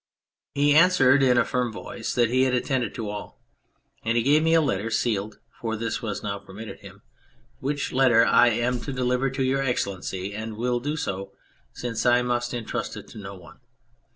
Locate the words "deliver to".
8.93-9.43